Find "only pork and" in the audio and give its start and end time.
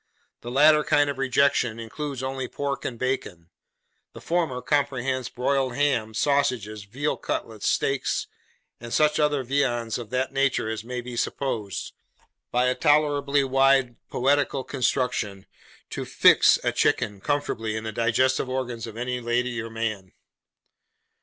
2.23-2.97